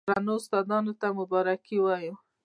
[0.09, 2.13] درنو استادانو ته مبارکي وايو،